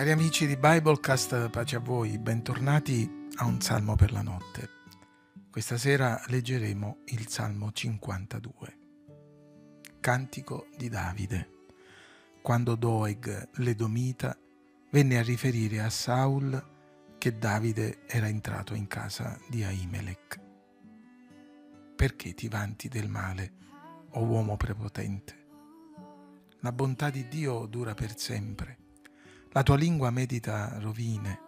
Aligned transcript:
Cari 0.00 0.12
amici 0.12 0.46
di 0.46 0.56
Biblecast, 0.56 1.50
pace 1.50 1.76
a 1.76 1.78
voi, 1.78 2.16
bentornati 2.16 3.28
a 3.34 3.44
un 3.44 3.60
salmo 3.60 3.96
per 3.96 4.12
la 4.12 4.22
notte. 4.22 4.70
Questa 5.50 5.76
sera 5.76 6.18
leggeremo 6.28 7.00
il 7.08 7.28
Salmo 7.28 7.70
52. 7.70 8.78
Cantico 10.00 10.68
di 10.74 10.88
Davide. 10.88 11.50
Quando 12.40 12.76
Doeg 12.76 13.50
l'Edomita 13.56 14.34
venne 14.90 15.18
a 15.18 15.22
riferire 15.22 15.80
a 15.80 15.90
Saul 15.90 17.18
che 17.18 17.36
Davide 17.36 17.98
era 18.06 18.26
entrato 18.26 18.72
in 18.72 18.86
casa 18.86 19.38
di 19.50 19.64
Ahimelech. 19.64 20.40
Perché 21.94 22.32
ti 22.32 22.48
vanti 22.48 22.88
del 22.88 23.10
male, 23.10 23.52
o 24.12 24.24
uomo 24.24 24.56
prepotente? 24.56 25.48
La 26.60 26.72
bontà 26.72 27.10
di 27.10 27.28
Dio 27.28 27.66
dura 27.66 27.92
per 27.92 28.16
sempre 28.16 28.79
la 29.52 29.62
tua 29.64 29.76
lingua 29.76 30.10
medita 30.10 30.78
rovine, 30.78 31.40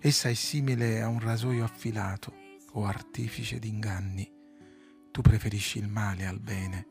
essa 0.00 0.28
è 0.28 0.34
simile 0.34 1.00
a 1.00 1.08
un 1.08 1.20
rasoio 1.20 1.64
affilato 1.64 2.34
o 2.72 2.84
artefice 2.84 3.58
di 3.58 3.68
inganni. 3.68 4.28
Tu 5.12 5.20
preferisci 5.20 5.78
il 5.78 5.88
male 5.88 6.26
al 6.26 6.40
bene, 6.40 6.86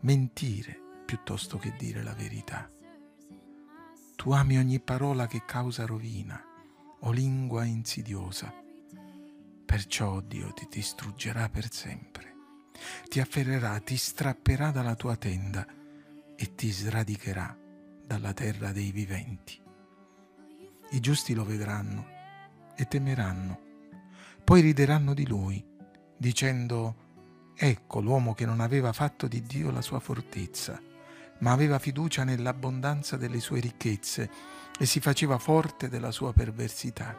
mentire 0.00 0.80
piuttosto 1.04 1.58
che 1.58 1.74
dire 1.78 2.02
la 2.02 2.14
verità. 2.14 2.68
Tu 4.16 4.30
ami 4.32 4.58
ogni 4.58 4.80
parola 4.80 5.26
che 5.26 5.44
causa 5.44 5.86
rovina 5.86 6.42
o 7.00 7.10
lingua 7.12 7.64
insidiosa. 7.64 8.52
Perciò 9.64 10.20
Dio 10.20 10.52
ti 10.52 10.66
distruggerà 10.70 11.48
per 11.48 11.70
sempre, 11.72 12.34
ti 13.08 13.20
afferrerà, 13.20 13.78
ti 13.78 13.96
strapperà 13.96 14.70
dalla 14.70 14.96
tua 14.96 15.16
tenda 15.16 15.66
e 16.36 16.54
ti 16.54 16.70
sradicherà 16.70 17.56
dalla 18.04 18.32
terra 18.32 18.72
dei 18.72 18.90
viventi. 18.90 19.62
I 20.94 21.00
giusti 21.00 21.34
lo 21.34 21.44
vedranno 21.44 22.06
e 22.76 22.86
temeranno. 22.86 23.58
Poi 24.44 24.60
rideranno 24.60 25.12
di 25.12 25.26
lui, 25.26 25.60
dicendo, 26.16 27.52
ecco 27.56 28.00
l'uomo 28.00 28.32
che 28.32 28.46
non 28.46 28.60
aveva 28.60 28.92
fatto 28.92 29.26
di 29.26 29.42
Dio 29.42 29.72
la 29.72 29.82
sua 29.82 29.98
fortezza, 29.98 30.80
ma 31.40 31.50
aveva 31.50 31.80
fiducia 31.80 32.22
nell'abbondanza 32.22 33.16
delle 33.16 33.40
sue 33.40 33.58
ricchezze 33.58 34.30
e 34.78 34.86
si 34.86 35.00
faceva 35.00 35.36
forte 35.38 35.88
della 35.88 36.12
sua 36.12 36.32
perversità. 36.32 37.18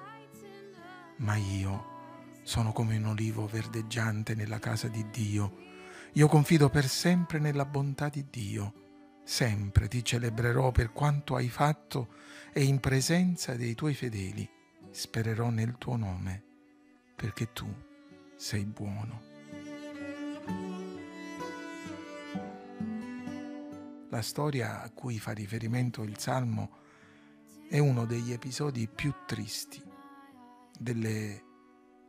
Ma 1.17 1.35
io 1.35 2.39
sono 2.43 2.71
come 2.71 2.95
un 2.95 3.07
olivo 3.07 3.45
verdeggiante 3.45 4.35
nella 4.35 4.59
casa 4.59 4.87
di 4.87 5.05
Dio. 5.11 5.53
Io 6.13 6.29
confido 6.29 6.69
per 6.69 6.87
sempre 6.87 7.39
nella 7.39 7.65
bontà 7.65 8.07
di 8.07 8.25
Dio 8.29 8.84
Sempre 9.27 9.87
ti 9.87 10.05
celebrerò 10.05 10.71
per 10.71 10.93
quanto 10.93 11.35
hai 11.35 11.49
fatto 11.49 12.09
e 12.53 12.63
in 12.63 12.79
presenza 12.79 13.55
dei 13.55 13.73
tuoi 13.73 13.95
fedeli 13.95 14.47
spererò 14.91 15.49
nel 15.49 15.79
tuo 15.79 15.95
nome, 15.95 16.43
perché 17.15 17.51
tu 17.51 17.67
sei 18.35 18.65
buono. 18.65 19.21
La 24.09 24.21
storia 24.21 24.83
a 24.83 24.91
cui 24.91 25.17
fa 25.17 25.31
riferimento 25.31 26.03
il 26.03 26.19
Salmo 26.19 26.83
è 27.67 27.79
uno 27.79 28.05
degli 28.05 28.31
episodi 28.31 28.87
più 28.87 29.11
tristi 29.25 29.81
delle 30.77 31.43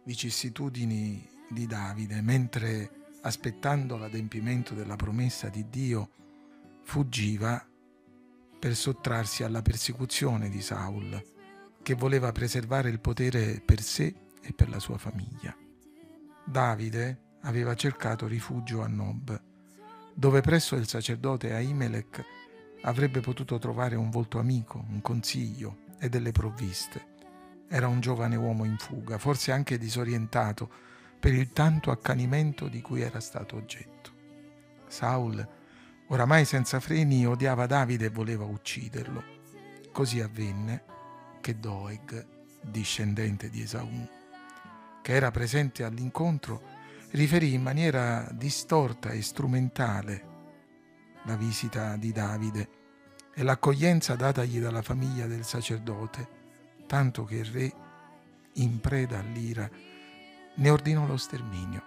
vicissitudini 0.05 1.27
di 1.49 1.67
Davide, 1.67 2.21
mentre 2.21 3.07
aspettando 3.23 3.97
l'adempimento 3.97 4.75
della 4.75 4.97
promessa 4.97 5.49
di 5.49 5.67
Dio, 5.71 6.11
fuggiva 6.87 7.67
per 8.59 8.77
sottrarsi 8.77 9.43
alla 9.43 9.61
persecuzione 9.61 10.49
di 10.49 10.63
Saul, 10.63 11.21
che 11.83 11.95
voleva 11.95 12.31
preservare 12.31 12.89
il 12.89 13.01
potere 13.01 13.61
per 13.63 13.83
sé 13.83 14.15
e 14.41 14.53
per 14.53 14.69
la 14.69 14.79
sua 14.79 14.97
famiglia. 14.97 15.55
Davide 16.45 17.35
aveva 17.43 17.75
cercato 17.75 18.29
rifugio 18.29 18.83
a 18.83 18.87
Nob, 18.87 19.43
dove 20.15 20.41
presso 20.41 20.77
il 20.77 20.87
sacerdote 20.87 21.53
Ahimelech 21.53 22.25
avrebbe 22.83 23.21
potuto 23.21 23.59
trovare 23.59 23.97
un 23.97 24.09
volto 24.09 24.39
amico, 24.39 24.83
un 24.89 25.03
consiglio 25.03 25.79
e 25.99 26.09
delle 26.09 26.31
provviste. 26.31 27.15
Era 27.69 27.89
un 27.89 27.99
giovane 27.99 28.37
uomo 28.37 28.65
in 28.65 28.79
fuga, 28.79 29.19
forse 29.19 29.51
anche 29.51 29.77
disorientato 29.77 30.71
per 31.19 31.35
il 31.35 31.51
tanto 31.51 31.91
accanimento 31.91 32.69
di 32.69 32.81
cui 32.81 33.01
era 33.01 33.19
stato 33.19 33.57
oggetto. 33.57 34.13
Saul 34.87 35.65
Oramai 36.09 36.45
senza 36.45 36.79
freni 36.79 37.27
odiava 37.27 37.67
Davide 37.67 38.07
e 38.07 38.11
voleva 38.11 38.45
ucciderlo. 38.45 39.25
Così 39.91 40.21
avvenne 40.21 40.85
che 41.41 41.59
Doeg, 41.59 42.25
discendente 42.61 43.51
di 43.51 43.63
Esaù, 43.63 44.09
che 45.03 45.13
era 45.13 45.33
presente 45.33 45.83
all'incontro, 45.83 46.63
riferì 47.11 47.55
in 47.55 47.63
maniera 47.63 48.29
distorta 48.31 49.11
e 49.11 49.21
strumentale 49.21 50.35
la 51.25 51.35
visita 51.35 51.97
di 51.97 52.13
Davide 52.13 52.69
e 53.35 53.43
l'accoglienza 53.43 54.15
datagli 54.15 54.61
dalla 54.61 54.83
famiglia 54.83 55.27
del 55.27 55.45
sacerdote, 55.45 56.29
tanto 56.87 57.25
che 57.25 57.37
il 57.37 57.47
re, 57.47 57.73
in 58.55 58.79
preda 58.79 59.19
all'ira, 59.19 59.69
ne 60.55 60.71
ordinò 60.71 61.05
lo 61.05 61.17
sterminio, 61.17 61.83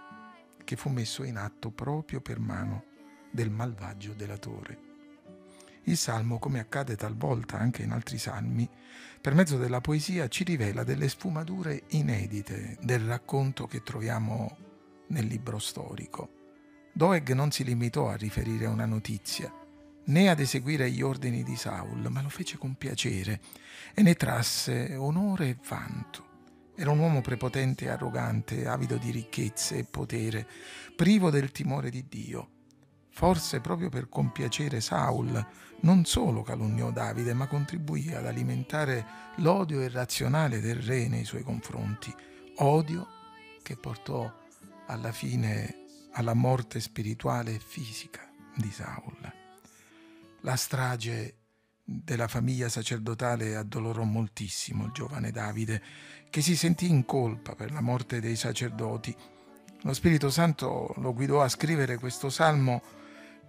che 0.65 0.75
fu 0.75 0.89
messo 0.89 1.23
in 1.23 1.37
atto 1.37 1.71
proprio 1.71 2.19
per 2.19 2.39
mano 2.39 2.88
del 3.31 3.49
malvagio 3.49 4.13
delatore. 4.13 4.87
Il 5.83 5.97
salmo, 5.97 6.37
come 6.37 6.59
accade 6.59 6.95
talvolta 6.95 7.57
anche 7.57 7.81
in 7.83 7.91
altri 7.91 8.17
salmi, 8.17 8.69
per 9.19 9.33
mezzo 9.33 9.57
della 9.57 9.81
poesia 9.81 10.27
ci 10.27 10.43
rivela 10.43 10.83
delle 10.83 11.09
sfumature 11.09 11.83
inedite 11.89 12.77
del 12.81 12.99
racconto 13.01 13.65
che 13.65 13.81
troviamo 13.81 14.57
nel 15.07 15.25
libro 15.25 15.57
storico. 15.57 16.33
Doeg 16.93 17.31
non 17.31 17.51
si 17.51 17.63
limitò 17.63 18.09
a 18.09 18.15
riferire 18.15 18.65
una 18.67 18.85
notizia, 18.85 19.51
né 20.05 20.29
ad 20.29 20.39
eseguire 20.39 20.91
gli 20.91 21.01
ordini 21.01 21.43
di 21.43 21.55
Saul, 21.55 22.07
ma 22.09 22.21
lo 22.21 22.29
fece 22.29 22.57
con 22.57 22.75
piacere 22.75 23.41
e 23.93 24.03
ne 24.03 24.13
trasse 24.15 24.95
onore 24.95 25.49
e 25.49 25.57
vanto. 25.67 26.27
Era 26.75 26.91
un 26.91 26.99
uomo 26.99 27.21
prepotente 27.21 27.85
e 27.85 27.89
arrogante, 27.89 28.67
avido 28.67 28.97
di 28.97 29.11
ricchezze 29.11 29.77
e 29.77 29.83
potere, 29.85 30.47
privo 30.95 31.29
del 31.29 31.51
timore 31.51 31.89
di 31.89 32.05
Dio 32.07 32.57
Forse 33.19 33.59
proprio 33.59 33.89
per 33.89 34.07
compiacere 34.07 34.79
Saul, 34.79 35.45
non 35.81 36.05
solo 36.05 36.41
calunniò 36.41 36.89
Davide, 36.89 37.33
ma 37.33 37.47
contribuì 37.47 38.13
ad 38.13 38.25
alimentare 38.25 39.05
l'odio 39.39 39.81
irrazionale 39.81 40.61
del 40.61 40.77
re 40.77 41.09
nei 41.09 41.25
suoi 41.25 41.43
confronti, 41.43 42.15
odio 42.59 43.05
che 43.61 43.75
portò 43.75 44.33
alla 44.85 45.11
fine 45.11 45.87
alla 46.13 46.33
morte 46.33 46.79
spirituale 46.79 47.55
e 47.55 47.59
fisica 47.59 48.25
di 48.55 48.71
Saul. 48.71 49.33
La 50.39 50.55
strage 50.55 51.39
della 51.83 52.29
famiglia 52.29 52.69
sacerdotale 52.69 53.57
addolorò 53.57 54.03
moltissimo 54.03 54.85
il 54.85 54.91
giovane 54.93 55.31
Davide, 55.31 55.83
che 56.29 56.39
si 56.39 56.55
sentì 56.55 56.89
in 56.89 57.03
colpa 57.03 57.53
per 57.53 57.73
la 57.73 57.81
morte 57.81 58.21
dei 58.21 58.37
sacerdoti. 58.37 59.13
Lo 59.81 59.93
Spirito 59.93 60.29
Santo 60.29 60.93
lo 60.99 61.13
guidò 61.13 61.41
a 61.41 61.49
scrivere 61.49 61.97
questo 61.97 62.29
salmo 62.29 62.95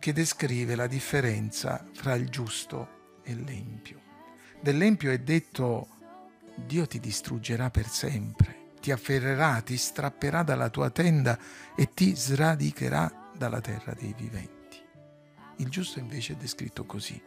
che 0.01 0.13
descrive 0.15 0.75
la 0.75 0.87
differenza 0.87 1.87
fra 1.93 2.15
il 2.15 2.31
giusto 2.31 3.19
e 3.23 3.35
l'empio. 3.35 4.01
Dell'empio 4.61 5.13
è 5.13 5.19
detto 5.19 5.89
Dio 6.55 6.87
ti 6.87 6.99
distruggerà 6.99 7.71
per 7.71 7.87
sempre, 7.87 8.73
ti 8.81 8.91
afferrerà, 8.91 9.61
ti 9.61 9.77
strapperà 9.77 10.43
dalla 10.43 10.71
tua 10.71 10.91
tenda 10.91 11.39
e 11.77 11.93
ti 11.93 12.17
sradicherà 12.17 13.31
dalla 13.37 13.61
terra 13.61 13.93
dei 13.93 14.15
viventi. 14.17 14.79
Il 15.57 15.69
giusto 15.69 15.99
invece 15.99 16.33
è 16.33 16.37
descritto 16.37 16.87
così, 16.87 17.21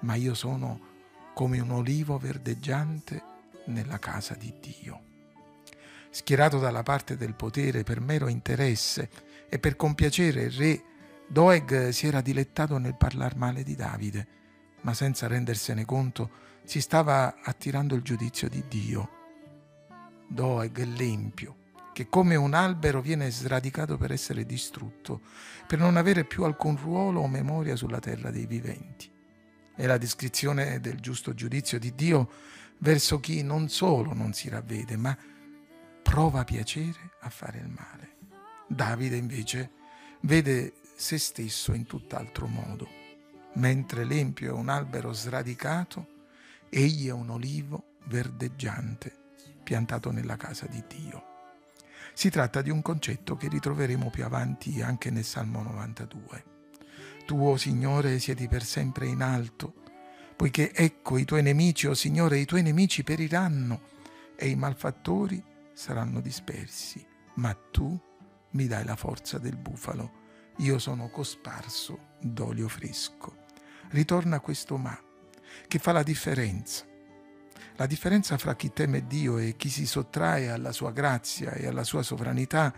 ma 0.00 0.14
io 0.14 0.34
sono 0.34 0.94
come 1.34 1.58
un 1.58 1.72
olivo 1.72 2.18
verdeggiante 2.18 3.22
nella 3.66 3.98
casa 3.98 4.34
di 4.34 4.54
Dio. 4.60 5.02
Schierato 6.10 6.60
dalla 6.60 6.84
parte 6.84 7.16
del 7.16 7.34
potere 7.34 7.82
per 7.82 8.00
mero 8.00 8.28
interesse 8.28 9.10
e 9.48 9.58
per 9.58 9.74
compiacere 9.74 10.44
il 10.44 10.50
re 10.52 10.82
Doeg 11.28 11.88
si 11.88 12.06
era 12.06 12.20
dilettato 12.20 12.78
nel 12.78 12.96
parlar 12.96 13.36
male 13.36 13.62
di 13.62 13.74
Davide, 13.74 14.26
ma 14.82 14.94
senza 14.94 15.26
rendersene 15.26 15.84
conto 15.84 16.30
si 16.64 16.80
stava 16.80 17.36
attirando 17.42 17.94
il 17.94 18.02
giudizio 18.02 18.48
di 18.48 18.64
Dio. 18.68 19.10
Doeg 20.28 20.78
è 20.80 20.84
l'empio, 20.84 21.56
che 21.92 22.08
come 22.08 22.36
un 22.36 22.54
albero 22.54 23.00
viene 23.00 23.30
sradicato 23.30 23.96
per 23.96 24.12
essere 24.12 24.44
distrutto, 24.44 25.22
per 25.66 25.78
non 25.78 25.96
avere 25.96 26.24
più 26.24 26.44
alcun 26.44 26.76
ruolo 26.76 27.20
o 27.20 27.28
memoria 27.28 27.74
sulla 27.74 28.00
terra 28.00 28.30
dei 28.30 28.46
viventi. 28.46 29.10
È 29.74 29.84
la 29.86 29.98
descrizione 29.98 30.80
del 30.80 31.00
giusto 31.00 31.34
giudizio 31.34 31.78
di 31.78 31.94
Dio 31.94 32.30
verso 32.78 33.18
chi 33.18 33.42
non 33.42 33.68
solo 33.68 34.12
non 34.14 34.32
si 34.32 34.48
ravvede, 34.48 34.96
ma 34.96 35.16
prova 36.02 36.44
piacere 36.44 37.12
a 37.20 37.30
fare 37.30 37.58
il 37.58 37.68
male. 37.68 38.16
Davide 38.68 39.16
invece 39.16 39.70
vede 40.20 40.74
se 40.96 41.18
stesso 41.18 41.74
in 41.74 41.84
tutt'altro 41.84 42.46
modo. 42.46 42.88
Mentre 43.54 44.04
l'empio 44.04 44.48
è 44.48 44.52
un 44.52 44.68
albero 44.70 45.12
sradicato, 45.12 46.14
Egli 46.68 47.06
è 47.06 47.12
un 47.12 47.30
olivo 47.30 47.94
verdeggiante 48.06 49.24
piantato 49.62 50.10
nella 50.10 50.36
casa 50.36 50.66
di 50.66 50.82
Dio. 50.88 51.34
Si 52.12 52.30
tratta 52.30 52.62
di 52.62 52.70
un 52.70 52.80
concetto 52.80 53.36
che 53.36 53.48
ritroveremo 53.48 54.08
più 54.10 54.24
avanti 54.24 54.80
anche 54.80 55.10
nel 55.10 55.24
Salmo 55.24 55.62
92. 55.62 56.44
Tu, 57.26 57.38
o 57.38 57.56
Signore, 57.56 58.18
siedi 58.18 58.48
per 58.48 58.64
sempre 58.64 59.06
in 59.06 59.20
alto, 59.20 59.74
poiché 60.34 60.72
ecco 60.72 61.18
i 61.18 61.24
tuoi 61.24 61.42
nemici, 61.42 61.86
o 61.86 61.90
oh 61.90 61.94
Signore, 61.94 62.38
i 62.38 62.46
tuoi 62.46 62.62
nemici 62.62 63.04
periranno 63.04 63.80
e 64.34 64.48
i 64.48 64.56
malfattori 64.56 65.42
saranno 65.72 66.20
dispersi, 66.20 67.04
ma 67.34 67.52
tu 67.54 67.98
mi 68.50 68.66
dai 68.66 68.84
la 68.84 68.96
forza 68.96 69.38
del 69.38 69.56
bufalo, 69.56 70.24
io 70.58 70.78
sono 70.78 71.08
cosparso 71.08 72.14
d'olio 72.20 72.68
fresco. 72.68 73.44
Ritorna 73.90 74.40
questo 74.40 74.76
ma, 74.76 74.98
che 75.68 75.78
fa 75.78 75.92
la 75.92 76.02
differenza. 76.02 76.84
La 77.76 77.86
differenza 77.86 78.38
fra 78.38 78.56
chi 78.56 78.72
teme 78.72 79.06
Dio 79.06 79.36
e 79.36 79.54
chi 79.56 79.68
si 79.68 79.86
sottrae 79.86 80.48
alla 80.48 80.72
sua 80.72 80.92
grazia 80.92 81.52
e 81.52 81.66
alla 81.66 81.84
sua 81.84 82.02
sovranità 82.02 82.74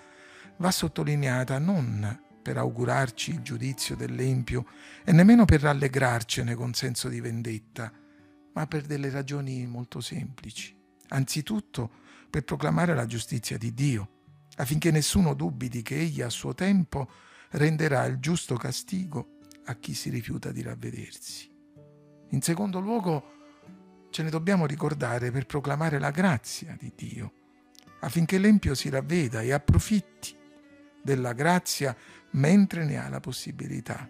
va 0.57 0.71
sottolineata 0.73 1.59
non 1.59 2.23
per 2.43 2.57
augurarci 2.57 3.31
il 3.31 3.43
giudizio 3.43 3.95
dell'empio 3.95 4.67
e 5.05 5.13
nemmeno 5.13 5.45
per 5.45 5.61
rallegrarcene 5.61 6.55
con 6.55 6.75
senso 6.75 7.09
di 7.09 7.21
vendetta, 7.21 7.93
ma 8.55 8.67
per 8.67 8.87
delle 8.87 9.11
ragioni 9.11 9.67
molto 9.67 10.01
semplici. 10.01 10.77
Anzitutto 11.11 11.91
per 12.29 12.43
proclamare 12.43 12.95
la 12.95 13.07
giustizia 13.07 13.57
di 13.57 13.73
Dio, 13.73 14.09
affinché 14.57 14.91
nessuno 14.91 15.35
dubiti 15.35 15.83
che 15.83 15.97
egli 15.97 16.23
a 16.23 16.29
suo 16.29 16.55
tempo 16.55 17.09
renderà 17.51 18.05
il 18.07 18.19
giusto 18.19 18.57
castigo 18.57 19.39
a 19.67 19.75
chi 19.75 19.95
si 19.95 20.11
rifiuta 20.11 20.53
di 20.53 20.63
ravvedersi. 20.63 21.51
In 22.31 22.43
secondo 22.43 22.81
luogo, 22.81 23.37
ce 24.11 24.23
ne 24.23 24.31
dobbiamo 24.31 24.67
ricordare 24.67 25.31
per 25.31 25.47
proclamare 25.47 25.99
la 25.99 26.11
grazia 26.11 26.77
di 26.79 26.93
Dio, 26.95 27.33
affinché 28.01 28.39
l'empio 28.39 28.75
si 28.75 28.89
ravveda 28.89 29.43
e 29.43 29.53
approfitti 29.53 30.37
della 31.03 31.33
grazia 31.33 31.97
mentre 32.33 32.85
ne 32.85 32.99
ha 32.99 33.09
la 33.09 33.21
possibilità, 33.21 34.09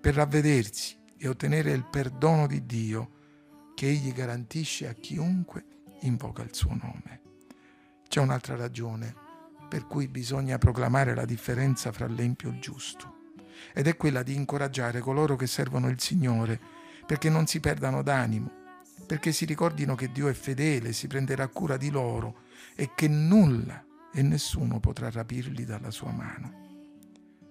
per 0.00 0.14
ravvedersi 0.14 0.96
e 1.16 1.28
ottenere 1.28 1.72
il 1.72 1.84
perdono 1.84 2.46
di 2.46 2.64
Dio 2.64 3.18
che 3.74 3.88
egli 3.88 4.12
garantisce 4.12 4.88
a 4.88 4.94
chiunque 4.94 5.64
invoca 6.00 6.42
il 6.42 6.54
suo 6.54 6.70
nome. 6.70 7.20
C'è 8.08 8.20
un'altra 8.20 8.56
ragione 8.56 9.28
per 9.70 9.86
cui 9.86 10.08
bisogna 10.08 10.58
proclamare 10.58 11.14
la 11.14 11.24
differenza 11.24 11.92
fra 11.92 12.08
l'empio 12.08 12.50
e 12.50 12.54
il 12.54 12.60
giusto, 12.60 13.30
ed 13.72 13.86
è 13.86 13.96
quella 13.96 14.24
di 14.24 14.34
incoraggiare 14.34 14.98
coloro 14.98 15.36
che 15.36 15.46
servono 15.46 15.88
il 15.88 16.00
Signore 16.00 16.60
perché 17.06 17.30
non 17.30 17.46
si 17.46 17.60
perdano 17.60 18.02
d'animo, 18.02 18.50
perché 19.06 19.30
si 19.30 19.44
ricordino 19.44 19.94
che 19.94 20.10
Dio 20.10 20.26
è 20.26 20.32
fedele, 20.32 20.92
si 20.92 21.06
prenderà 21.06 21.46
cura 21.46 21.76
di 21.76 21.88
loro 21.88 22.42
e 22.74 22.90
che 22.96 23.06
nulla 23.06 23.84
e 24.12 24.22
nessuno 24.22 24.80
potrà 24.80 25.08
rapirli 25.08 25.64
dalla 25.64 25.92
sua 25.92 26.10
mano. 26.10 26.58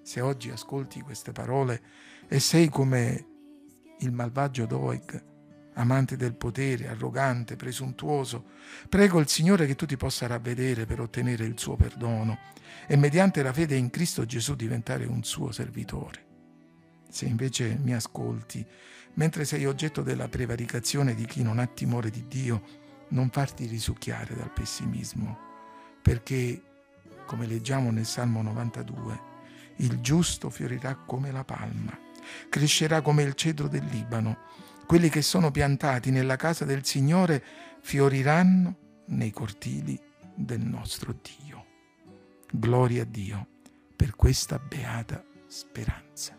Se 0.04 0.20
oggi 0.20 0.50
ascolti 0.50 1.00
queste 1.00 1.32
parole 1.32 1.82
e 2.28 2.42
sei 2.42 2.68
come 2.68 3.28
il 4.00 4.12
malvagio 4.12 4.66
Doeg, 4.66 5.29
amante 5.80 6.16
del 6.16 6.36
potere, 6.36 6.90
arrogante, 6.90 7.56
presuntuoso, 7.56 8.46
prego 8.88 9.20
il 9.20 9.28
Signore 9.28 9.66
che 9.66 9.76
tu 9.76 9.86
ti 9.86 9.98
possa 9.98 10.28
ravvedere 10.28 10.86
per 10.86 11.00
ottenere 11.00 11.46
il 11.46 11.58
suo 11.58 11.76
perdono 11.76 12.38
e 12.86 12.96
mediante 12.98 13.42
la 13.42 13.54
fede 13.54 13.76
in 13.76 13.90
Cristo 13.90 14.26
Gesù 14.26 14.56
diventare 14.56 15.06
un 15.06 15.24
suo 15.24 15.52
servitore. 15.52 16.28
Se 17.10 17.26
invece 17.26 17.78
mi 17.82 17.94
ascolti, 17.94 18.66
mentre 19.14 19.46
sei 19.46 19.66
oggetto 19.66 20.02
della 20.02 20.28
prevaricazione 20.28 21.16
di 21.16 21.26
chi 21.26 21.42
non 21.42 21.60
ha 21.60 21.66
timore 21.66 22.10
di 22.10 22.26
Dio, 22.28 22.62
non 23.10 23.30
farti 23.30 23.66
risucchiare 23.66 24.36
dal 24.36 24.52
pessimismo, 24.52 25.38
perché, 26.02 26.62
come 27.26 27.48
leggiamo 27.48 27.90
nel 27.90 28.06
Salmo 28.06 28.42
92, 28.42 29.28
il 29.78 30.02
giusto 30.02 30.50
fiorirà 30.50 30.96
come 30.96 31.32
la 31.32 31.44
palma, 31.44 31.98
crescerà 32.50 33.02
come 33.02 33.24
il 33.24 33.34
cedro 33.34 33.68
del 33.68 33.86
Libano. 33.86 34.68
Quelli 34.90 35.10
che 35.10 35.22
sono 35.22 35.52
piantati 35.52 36.10
nella 36.10 36.36
casa 36.36 36.66
del 36.66 36.84
Signore 36.84 37.44
fioriranno 37.80 39.04
nei 39.10 39.30
cortili 39.30 40.02
del 40.34 40.62
nostro 40.62 41.14
Dio. 41.14 41.64
Gloria 42.52 43.04
a 43.04 43.06
Dio 43.06 43.48
per 43.96 44.16
questa 44.16 44.58
beata 44.58 45.24
speranza. 45.46 46.39